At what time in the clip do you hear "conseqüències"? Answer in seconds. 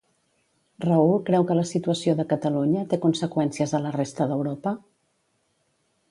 3.03-3.75